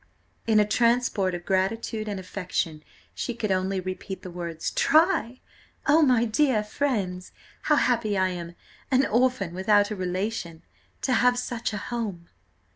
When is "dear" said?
6.25-6.63